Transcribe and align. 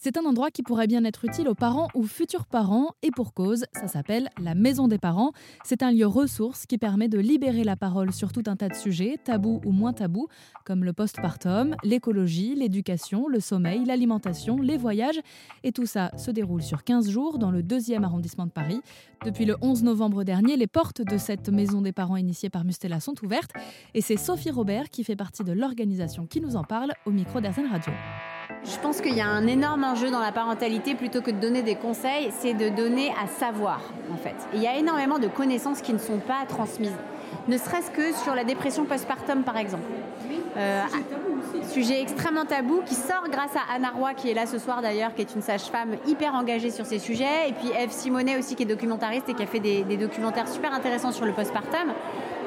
C'est 0.00 0.16
un 0.16 0.24
endroit 0.24 0.52
qui 0.52 0.62
pourrait 0.62 0.86
bien 0.86 1.04
être 1.04 1.24
utile 1.24 1.48
aux 1.48 1.56
parents 1.56 1.88
ou 1.92 2.04
futurs 2.04 2.46
parents, 2.46 2.92
et 3.02 3.10
pour 3.10 3.34
cause, 3.34 3.64
ça 3.72 3.88
s'appelle 3.88 4.30
la 4.40 4.54
Maison 4.54 4.86
des 4.86 4.96
parents. 4.96 5.32
C'est 5.64 5.82
un 5.82 5.90
lieu 5.90 6.06
ressource 6.06 6.66
qui 6.66 6.78
permet 6.78 7.08
de 7.08 7.18
libérer 7.18 7.64
la 7.64 7.74
parole 7.74 8.12
sur 8.12 8.30
tout 8.30 8.44
un 8.46 8.54
tas 8.54 8.68
de 8.68 8.76
sujets, 8.76 9.16
tabous 9.24 9.60
ou 9.64 9.72
moins 9.72 9.92
tabous, 9.92 10.28
comme 10.64 10.84
le 10.84 10.92
postpartum, 10.92 11.74
l'écologie, 11.82 12.54
l'éducation, 12.54 13.26
le 13.26 13.40
sommeil, 13.40 13.84
l'alimentation, 13.86 14.58
les 14.58 14.76
voyages. 14.76 15.18
Et 15.64 15.72
tout 15.72 15.86
ça 15.86 16.16
se 16.16 16.30
déroule 16.30 16.62
sur 16.62 16.84
15 16.84 17.10
jours 17.10 17.38
dans 17.40 17.50
le 17.50 17.64
deuxième 17.64 18.04
arrondissement 18.04 18.46
de 18.46 18.52
Paris. 18.52 18.80
Depuis 19.24 19.46
le 19.46 19.56
11 19.62 19.82
novembre 19.82 20.22
dernier, 20.22 20.56
les 20.56 20.68
portes 20.68 21.02
de 21.02 21.18
cette 21.18 21.48
Maison 21.48 21.82
des 21.82 21.92
parents 21.92 22.16
initiée 22.16 22.50
par 22.50 22.64
Mustela 22.64 23.00
sont 23.00 23.16
ouvertes, 23.24 23.50
et 23.94 24.00
c'est 24.00 24.16
Sophie 24.16 24.52
Robert 24.52 24.90
qui 24.90 25.02
fait 25.02 25.16
partie 25.16 25.42
de 25.42 25.50
l'organisation 25.50 26.24
qui 26.26 26.40
nous 26.40 26.54
en 26.54 26.62
parle 26.62 26.92
au 27.04 27.10
micro 27.10 27.40
d'Arsène 27.40 27.66
Radio. 27.66 27.92
Je 28.64 28.78
pense 28.78 29.00
qu'il 29.00 29.14
y 29.14 29.20
a 29.20 29.26
un 29.26 29.46
énorme 29.46 29.84
enjeu 29.84 30.10
dans 30.10 30.20
la 30.20 30.32
parentalité, 30.32 30.94
plutôt 30.94 31.20
que 31.20 31.30
de 31.30 31.38
donner 31.38 31.62
des 31.62 31.74
conseils, 31.74 32.30
c'est 32.38 32.54
de 32.54 32.68
donner 32.68 33.12
à 33.22 33.26
savoir, 33.26 33.80
en 34.12 34.16
fait. 34.16 34.34
il 34.54 34.62
y 34.62 34.66
a 34.66 34.76
énormément 34.76 35.18
de 35.18 35.28
connaissances 35.28 35.82
qui 35.82 35.92
ne 35.92 35.98
sont 35.98 36.18
pas 36.18 36.46
transmises, 36.48 36.96
ne 37.46 37.58
serait-ce 37.58 37.90
que 37.90 38.12
sur 38.14 38.34
la 38.34 38.44
dépression 38.44 38.84
postpartum, 38.84 39.42
par 39.42 39.58
exemple. 39.58 39.84
Euh, 40.56 40.82
sujet 41.68 42.00
extrêmement 42.00 42.46
tabou 42.46 42.80
qui 42.84 42.94
sort 42.94 43.24
grâce 43.30 43.54
à 43.54 43.74
Anna 43.74 43.90
Roy 43.90 44.14
qui 44.14 44.30
est 44.30 44.34
là 44.34 44.46
ce 44.46 44.58
soir 44.58 44.80
d'ailleurs, 44.82 45.14
qui 45.14 45.20
est 45.20 45.34
une 45.34 45.42
sage-femme 45.42 45.96
hyper 46.06 46.34
engagée 46.34 46.70
sur 46.70 46.86
ces 46.86 46.98
sujets, 46.98 47.48
et 47.48 47.52
puis 47.52 47.70
Eve 47.78 47.90
Simonet 47.90 48.38
aussi 48.38 48.54
qui 48.54 48.62
est 48.62 48.66
documentariste 48.66 49.28
et 49.28 49.34
qui 49.34 49.42
a 49.42 49.46
fait 49.46 49.60
des, 49.60 49.84
des 49.84 49.96
documentaires 49.96 50.48
super 50.48 50.72
intéressants 50.72 51.12
sur 51.12 51.26
le 51.26 51.32
postpartum. 51.32 51.92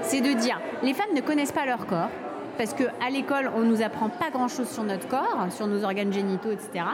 C'est 0.02 0.22
de 0.22 0.34
dire 0.34 0.60
les 0.82 0.94
femmes 0.94 1.14
ne 1.16 1.22
connaissent 1.22 1.52
pas 1.52 1.66
leur 1.66 1.86
corps, 1.86 2.10
parce 2.62 2.76
qu'à 2.76 3.10
l'école, 3.10 3.50
on 3.56 3.62
ne 3.62 3.66
nous 3.66 3.82
apprend 3.82 4.10
pas 4.10 4.30
grand-chose 4.30 4.70
sur 4.70 4.84
notre 4.84 5.08
corps, 5.08 5.48
sur 5.50 5.66
nos 5.66 5.84
organes 5.84 6.14
génitaux, 6.14 6.52
etc. 6.52 6.86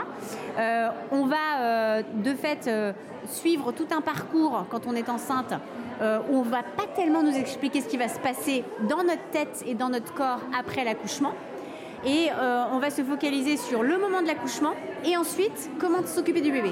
Euh, 0.58 0.88
on 1.12 1.26
va 1.26 1.36
euh, 1.60 2.04
de 2.24 2.34
fait 2.34 2.68
euh, 2.68 2.94
suivre 3.26 3.74
tout 3.74 3.88
un 3.92 4.00
parcours 4.00 4.66
quand 4.72 4.88
on 4.88 4.96
est 4.96 5.10
enceinte 5.10 5.54
où 6.30 6.36
on 6.36 6.46
ne 6.46 6.50
va 6.50 6.62
pas 6.62 6.86
tellement 6.96 7.22
nous 7.24 7.36
expliquer 7.36 7.82
ce 7.82 7.88
qui 7.88 7.98
va 7.98 8.08
se 8.08 8.20
passer 8.20 8.64
dans 8.88 9.04
notre 9.04 9.30
tête 9.32 9.64
et 9.66 9.74
dans 9.74 9.90
notre 9.90 10.14
corps 10.14 10.40
après 10.58 10.86
l'accouchement. 10.86 11.34
Et 12.06 12.30
on 12.72 12.78
va 12.78 12.92
se 12.92 13.02
focaliser 13.02 13.58
sur 13.58 13.82
le 13.82 13.98
moment 13.98 14.22
de 14.22 14.28
l'accouchement 14.28 14.74
et 15.04 15.18
ensuite 15.18 15.72
comment 15.80 16.06
s'occuper 16.06 16.42
du 16.42 16.52
bébé. 16.52 16.72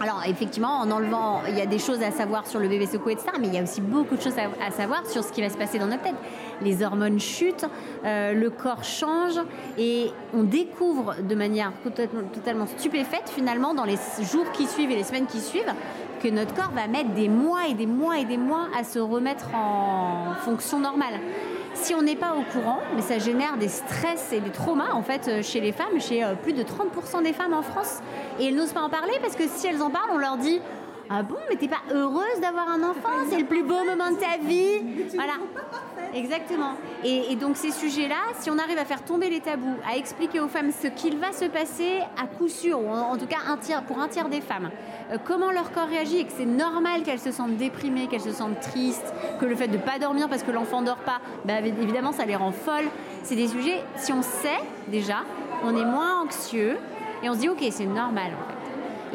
Alors 0.00 0.22
effectivement, 0.26 0.78
en 0.78 0.90
enlevant, 0.90 1.42
il 1.48 1.56
y 1.56 1.60
a 1.60 1.66
des 1.66 1.78
choses 1.78 2.02
à 2.02 2.10
savoir 2.10 2.46
sur 2.46 2.58
le 2.58 2.68
bébé 2.68 2.86
secoué, 2.86 3.12
etc. 3.12 3.28
Mais 3.40 3.48
il 3.48 3.54
y 3.54 3.58
a 3.58 3.62
aussi 3.62 3.80
beaucoup 3.80 4.16
de 4.16 4.22
choses 4.22 4.34
à, 4.38 4.70
savoir 4.70 5.06
sur 5.06 5.22
ce 5.22 5.32
qui 5.32 5.40
va 5.40 5.48
se 5.48 5.56
passer 5.56 5.78
dans 5.78 5.86
notre 5.86 6.02
tête. 6.02 6.16
Les 6.60 6.82
hormones 6.82 7.20
chutent, 7.20 7.66
euh, 8.04 8.32
le 8.32 8.50
corps 8.50 8.84
change 8.84 9.40
et 9.78 10.10
on 10.34 10.42
découvre 10.42 11.16
de 11.22 11.34
manière 11.34 11.72
totalement, 11.84 12.22
totalement 12.32 12.66
stupéfaite 12.66 13.28
finalement 13.28 13.74
dans 13.74 13.84
les 13.84 13.98
jours 14.30 14.50
qui 14.52 14.66
suivent 14.66 14.90
et 14.90 14.96
les 14.96 15.04
semaines 15.04 15.26
qui 15.26 15.40
suivent 15.40 15.72
que 16.22 16.28
notre 16.28 16.54
corps 16.54 16.70
va 16.70 16.86
mettre 16.86 17.10
des 17.10 17.28
mois 17.28 17.66
et 17.68 17.74
des 17.74 17.86
mois 17.86 18.18
et 18.18 18.24
des 18.24 18.36
mois 18.36 18.68
à 18.78 18.84
se 18.84 18.98
remettre 18.98 19.46
en 19.54 20.34
fonction 20.44 20.78
normale 20.78 21.14
si 21.74 21.94
on 21.94 22.02
n'est 22.02 22.16
pas 22.16 22.34
au 22.34 22.42
courant, 22.42 22.80
mais 22.94 23.02
ça 23.02 23.18
génère 23.18 23.56
des 23.56 23.68
stress 23.68 24.32
et 24.32 24.40
des 24.40 24.50
traumas 24.50 24.92
en 24.92 25.02
fait 25.02 25.28
euh, 25.28 25.42
chez 25.42 25.60
les 25.60 25.72
femmes, 25.72 26.00
chez 26.00 26.24
euh, 26.24 26.34
plus 26.34 26.52
de 26.52 26.62
30% 26.62 27.22
des 27.22 27.32
femmes 27.32 27.54
en 27.54 27.62
France. 27.62 28.00
Et 28.38 28.46
elles 28.46 28.54
n'osent 28.54 28.72
pas 28.72 28.82
en 28.82 28.90
parler 28.90 29.12
parce 29.20 29.36
que 29.36 29.48
si 29.48 29.66
elles 29.66 29.82
en 29.82 29.90
parlent, 29.90 30.10
on 30.12 30.18
leur 30.18 30.36
dit 30.36 30.60
ah 31.14 31.22
bon, 31.22 31.36
mais 31.50 31.56
t'es 31.56 31.68
pas 31.68 31.82
heureuse 31.92 32.40
d'avoir 32.40 32.70
un 32.70 32.82
enfant? 32.82 33.10
C'est 33.28 33.38
le 33.38 33.44
plus 33.44 33.62
beau 33.62 33.84
moment 33.84 34.10
de 34.10 34.16
ta 34.16 34.38
vie. 34.38 34.82
Voilà. 35.14 35.34
Exactement. 36.14 36.72
Et, 37.04 37.36
donc 37.36 37.58
ces 37.58 37.70
sujets-là, 37.70 38.16
si 38.38 38.50
on 38.50 38.56
arrive 38.56 38.78
à 38.78 38.86
faire 38.86 39.04
tomber 39.04 39.28
les 39.28 39.40
tabous, 39.40 39.76
à 39.86 39.98
expliquer 39.98 40.40
aux 40.40 40.48
femmes 40.48 40.70
ce 40.72 40.88
qu'il 40.88 41.18
va 41.18 41.32
se 41.32 41.44
passer 41.44 42.00
à 42.22 42.26
coup 42.26 42.48
sûr, 42.48 42.80
ou 42.80 42.88
en, 42.88 43.18
tout 43.18 43.26
cas 43.26 43.40
un 43.46 43.58
tiers, 43.58 43.82
pour 43.82 43.98
un 43.98 44.08
tiers 44.08 44.30
des 44.30 44.40
femmes, 44.40 44.70
euh, 45.10 45.18
comment 45.22 45.50
leur 45.50 45.70
corps 45.72 45.88
réagit 45.88 46.18
et 46.18 46.24
que 46.24 46.32
c'est 46.34 46.46
normal 46.46 47.02
qu'elles 47.02 47.20
se 47.20 47.30
sentent 47.30 47.56
déprimées, 47.56 48.06
qu'elles 48.06 48.22
se 48.22 48.32
sentent 48.32 48.60
tristes, 48.60 49.12
que 49.38 49.44
le 49.44 49.54
fait 49.54 49.68
de 49.68 49.76
ne 49.76 49.82
pas 49.82 49.98
dormir 49.98 50.30
parce 50.30 50.42
que 50.42 50.50
l'enfant 50.50 50.80
dort 50.80 50.96
pas, 50.96 51.20
bah, 51.44 51.60
évidemment 51.60 52.12
ça 52.12 52.24
les 52.24 52.36
rend 52.36 52.52
folles. 52.52 52.88
C'est 53.22 53.36
des 53.36 53.48
sujets, 53.48 53.82
si 53.96 54.14
on 54.14 54.22
sait 54.22 54.60
déjà, 54.88 55.24
on 55.62 55.76
est 55.76 55.84
moins 55.84 56.22
anxieux 56.22 56.78
et 57.22 57.28
on 57.28 57.34
se 57.34 57.38
dit 57.38 57.50
ok 57.50 57.62
c'est 57.70 57.84
normal 57.84 58.32
en 58.32 58.50
fait. 58.50 58.61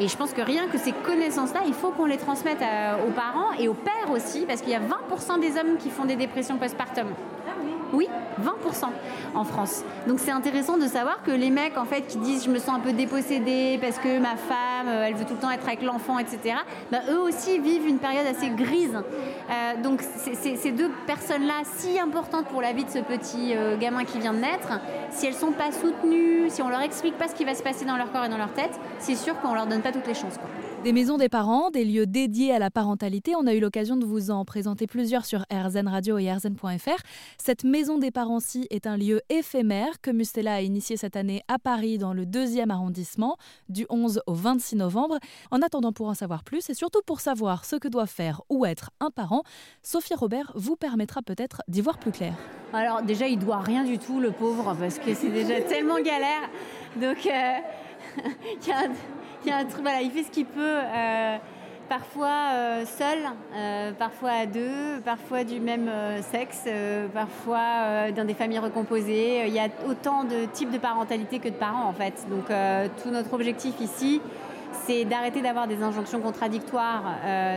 Et 0.00 0.06
je 0.06 0.16
pense 0.16 0.32
que 0.32 0.42
rien 0.42 0.68
que 0.68 0.78
ces 0.78 0.92
connaissances-là, 0.92 1.60
il 1.66 1.74
faut 1.74 1.90
qu'on 1.90 2.06
les 2.06 2.18
transmette 2.18 2.62
aux 3.06 3.10
parents 3.10 3.52
et 3.58 3.66
aux 3.66 3.74
pères 3.74 4.10
aussi, 4.12 4.46
parce 4.46 4.60
qu'il 4.60 4.70
y 4.70 4.74
a 4.74 4.80
20% 4.80 5.40
des 5.40 5.58
hommes 5.58 5.76
qui 5.76 5.90
font 5.90 6.04
des 6.04 6.14
dépressions 6.14 6.56
postpartum. 6.56 7.08
Oui, 7.92 8.08
20% 8.42 8.86
en 9.34 9.44
France. 9.44 9.82
Donc 10.06 10.18
c'est 10.18 10.30
intéressant 10.30 10.76
de 10.76 10.86
savoir 10.86 11.22
que 11.22 11.30
les 11.30 11.50
mecs 11.50 11.76
en 11.76 11.84
fait 11.84 12.02
qui 12.02 12.18
disent 12.18 12.44
je 12.44 12.50
me 12.50 12.58
sens 12.58 12.76
un 12.76 12.80
peu 12.80 12.92
dépossédé 12.92 13.78
parce 13.80 13.98
que 13.98 14.18
ma 14.18 14.36
femme 14.36 14.88
euh, 14.88 15.06
elle 15.06 15.14
veut 15.14 15.24
tout 15.24 15.34
le 15.34 15.40
temps 15.40 15.50
être 15.50 15.66
avec 15.66 15.82
l'enfant 15.82 16.18
etc. 16.18 16.56
Bah, 16.90 16.98
eux 17.10 17.18
aussi 17.18 17.58
vivent 17.58 17.86
une 17.86 17.98
période 17.98 18.26
assez 18.26 18.50
grise. 18.50 18.94
Euh, 18.94 19.82
donc 19.82 20.02
ces 20.02 20.72
deux 20.72 20.90
personnes-là 21.06 21.62
si 21.76 21.98
importantes 21.98 22.46
pour 22.46 22.62
la 22.62 22.72
vie 22.72 22.84
de 22.84 22.90
ce 22.90 22.98
petit 22.98 23.54
euh, 23.54 23.76
gamin 23.78 24.04
qui 24.04 24.18
vient 24.18 24.34
de 24.34 24.40
naître, 24.40 24.80
si 25.10 25.26
elles 25.26 25.34
sont 25.34 25.52
pas 25.52 25.72
soutenues, 25.72 26.50
si 26.50 26.62
on 26.62 26.68
leur 26.68 26.82
explique 26.82 27.16
pas 27.16 27.28
ce 27.28 27.34
qui 27.34 27.44
va 27.44 27.54
se 27.54 27.62
passer 27.62 27.84
dans 27.84 27.96
leur 27.96 28.12
corps 28.12 28.24
et 28.24 28.28
dans 28.28 28.38
leur 28.38 28.52
tête, 28.52 28.78
c'est 28.98 29.16
sûr 29.16 29.38
qu'on 29.40 29.54
leur 29.54 29.66
donne 29.66 29.82
pas 29.82 29.92
toutes 29.92 30.06
les 30.06 30.14
chances. 30.14 30.34
Des 30.84 30.92
maisons 30.92 31.16
des 31.16 31.28
parents, 31.28 31.70
des 31.70 31.84
lieux 31.84 32.06
dédiés 32.06 32.52
à 32.52 32.60
la 32.60 32.70
parentalité, 32.70 33.34
on 33.36 33.48
a 33.48 33.54
eu 33.54 33.58
l'occasion 33.58 33.96
de 33.96 34.06
vous 34.06 34.30
en 34.30 34.44
présenter 34.44 34.86
plusieurs 34.86 35.24
sur 35.24 35.44
RZN 35.52 35.88
Radio 35.88 36.18
et 36.18 36.32
RZN.fr. 36.32 37.02
Cette 37.36 37.64
des 37.78 38.10
parents-ci 38.10 38.66
est 38.70 38.88
un 38.88 38.96
lieu 38.96 39.20
éphémère 39.28 40.00
que 40.00 40.10
Mustela 40.10 40.54
a 40.54 40.60
initié 40.60 40.96
cette 40.96 41.14
année 41.14 41.42
à 41.46 41.60
Paris 41.60 41.96
dans 41.96 42.12
le 42.12 42.26
deuxième 42.26 42.72
arrondissement, 42.72 43.36
du 43.68 43.86
11 43.88 44.20
au 44.26 44.34
26 44.34 44.74
novembre. 44.76 45.18
En 45.52 45.62
attendant 45.62 45.92
pour 45.92 46.08
en 46.08 46.14
savoir 46.14 46.42
plus 46.42 46.68
et 46.70 46.74
surtout 46.74 47.02
pour 47.06 47.20
savoir 47.20 47.64
ce 47.64 47.76
que 47.76 47.86
doit 47.86 48.08
faire 48.08 48.42
ou 48.50 48.66
être 48.66 48.90
un 48.98 49.10
parent, 49.10 49.44
Sophie 49.84 50.14
Robert 50.14 50.50
vous 50.56 50.74
permettra 50.74 51.22
peut-être 51.22 51.62
d'y 51.68 51.80
voir 51.80 51.98
plus 51.98 52.10
clair. 52.10 52.34
Alors 52.72 53.02
déjà, 53.02 53.28
il 53.28 53.38
doit 53.38 53.60
rien 53.60 53.84
du 53.84 53.98
tout, 53.98 54.18
le 54.18 54.32
pauvre, 54.32 54.74
parce 54.78 54.98
que 54.98 55.14
c'est 55.14 55.30
déjà 55.30 55.60
tellement 55.60 56.00
galère. 56.00 56.50
Donc, 56.96 57.28
il 60.02 60.10
fait 60.10 60.24
ce 60.24 60.30
qu'il 60.30 60.46
peut, 60.46 60.60
euh, 60.60 61.36
parfois 61.88 62.52
euh, 62.52 62.84
seul, 62.84 63.18
euh, 63.54 63.92
parfois 63.92 64.30
à 64.30 64.46
deux, 64.46 65.00
parfois 65.04 65.44
du 65.44 65.60
même 65.60 65.90
sexe, 66.30 66.64
parfois 67.14 68.10
dans 68.14 68.24
des 68.24 68.34
familles 68.34 68.58
recomposées. 68.58 69.46
Il 69.46 69.54
y 69.54 69.58
a 69.58 69.68
autant 69.88 70.24
de 70.24 70.44
types 70.52 70.70
de 70.70 70.78
parentalité 70.78 71.38
que 71.38 71.48
de 71.48 71.54
parents 71.54 71.88
en 71.88 71.92
fait. 71.92 72.26
Donc 72.30 72.46
tout 73.02 73.10
notre 73.10 73.32
objectif 73.32 73.74
ici, 73.80 74.20
c'est 74.86 75.04
d'arrêter 75.04 75.40
d'avoir 75.42 75.66
des 75.66 75.82
injonctions 75.82 76.20
contradictoires 76.20 77.04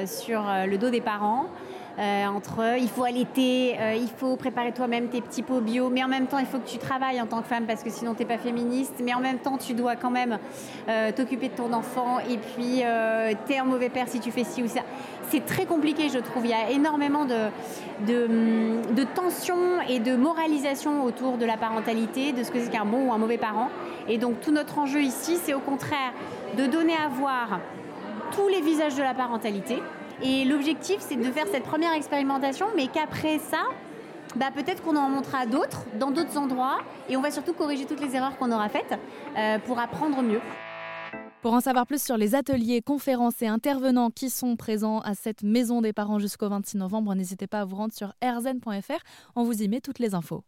sur 0.06 0.44
le 0.68 0.78
dos 0.78 0.90
des 0.90 1.02
parents. 1.02 1.48
Euh, 2.00 2.26
entre 2.28 2.78
il 2.80 2.88
faut 2.88 3.04
allaiter, 3.04 3.76
euh, 3.80 3.96
il 3.96 4.08
faut 4.08 4.38
préparer 4.38 4.72
toi-même 4.72 5.10
tes 5.10 5.20
petits 5.20 5.42
pots 5.42 5.60
bio, 5.60 5.90
mais 5.90 6.04
en 6.04 6.08
même 6.08 6.28
temps 6.28 6.38
il 6.38 6.46
faut 6.46 6.60
que 6.60 6.68
tu 6.68 6.78
travailles 6.78 7.22
en 7.22 7.26
tant 7.26 7.42
que 7.42 7.48
femme 7.48 7.66
parce 7.66 7.84
que 7.84 7.90
sinon 7.90 8.14
tu 8.14 8.20
n'es 8.20 8.26
pas 8.26 8.38
féministe, 8.38 8.96
mais 9.04 9.14
en 9.14 9.20
même 9.20 9.40
temps 9.40 9.58
tu 9.58 9.74
dois 9.74 9.98
quand 9.98 10.10
même 10.10 10.40
euh, 10.88 11.12
t'occuper 11.12 11.50
de 11.50 11.54
ton 11.54 11.74
enfant 11.74 12.20
et 12.20 12.38
puis 12.38 12.84
tu 13.46 13.54
es 13.54 13.58
un 13.58 13.66
mauvais 13.66 13.90
père 13.90 14.08
si 14.08 14.20
tu 14.20 14.32
fais 14.32 14.46
ci 14.46 14.64
ou 14.64 14.68
ça. 14.68 14.82
C'est 15.30 15.46
très 15.46 15.66
compliqué 15.66 16.08
je 16.10 16.20
trouve, 16.20 16.46
il 16.46 16.52
y 16.52 16.54
a 16.54 16.72
énormément 16.72 17.26
de, 17.26 17.48
de, 18.08 18.94
de 18.94 19.04
tensions 19.04 19.82
et 19.88 20.00
de 20.00 20.16
moralisation 20.16 21.04
autour 21.04 21.38
de 21.38 21.46
la 21.46 21.58
parentalité, 21.58 22.32
de 22.32 22.44
ce 22.44 22.52
que 22.52 22.60
c'est 22.60 22.72
qu'un 22.72 22.86
bon 22.86 23.10
ou 23.10 23.14
un 23.14 23.18
mauvais 23.18 23.38
parent. 23.38 23.70
Et 24.08 24.18
donc 24.18 24.40
tout 24.40 24.52
notre 24.52 24.80
enjeu 24.80 25.02
ici 25.02 25.38
c'est 25.44 25.54
au 25.54 25.60
contraire 25.60 26.14
de 26.58 26.66
donner 26.68 26.94
à 26.94 27.10
voir 27.10 27.60
tous 28.32 28.48
les 28.48 28.62
visages 28.62 28.96
de 28.96 29.04
la 29.04 29.14
parentalité, 29.14 29.82
et 30.24 30.46
l'objectif, 30.46 30.98
c'est 31.00 31.16
de 31.16 31.32
faire 31.32 31.48
cette 31.52 31.64
première 31.64 31.94
expérimentation, 31.94 32.68
mais 32.76 32.88
qu'après 32.88 33.40
ça, 33.40 33.64
bah, 34.36 34.50
peut-être 34.54 34.84
qu'on 34.84 34.96
en 34.96 35.10
montrera 35.10 35.46
d'autres 35.46 35.84
dans 36.00 36.12
d'autres 36.12 36.38
endroits 36.38 36.80
et 37.10 37.18
on 37.18 37.22
va 37.22 37.32
surtout 37.32 37.54
corriger 37.54 37.86
toutes 37.86 38.02
les 38.02 38.16
erreurs 38.16 38.38
qu'on 38.38 38.52
aura 38.52 38.70
faites 38.70 38.98
euh, 39.38 39.60
pour 39.60 39.80
apprendre 39.80 40.22
mieux. 40.22 40.42
Pour 41.42 41.54
en 41.54 41.60
savoir 41.60 41.88
plus 41.88 42.02
sur 42.02 42.18
les 42.18 42.36
ateliers, 42.36 42.82
conférences 42.82 43.42
et 43.42 43.48
intervenants 43.48 44.12
qui 44.12 44.30
sont 44.30 44.56
présents 44.56 45.00
à 45.00 45.16
cette 45.16 45.42
maison 45.42 45.82
des 45.82 45.92
parents 45.92 46.20
jusqu'au 46.20 46.48
26 46.48 46.78
novembre, 46.78 47.16
n'hésitez 47.16 47.48
pas 47.48 47.62
à 47.62 47.66
vous 47.66 47.76
rendre 47.76 47.94
sur 47.94 48.14
rzn.fr. 48.24 49.02
On 49.36 49.44
vous 49.44 49.64
y 49.64 49.68
met 49.68 49.82
toutes 49.82 49.98
les 49.98 50.14
infos. 50.14 50.44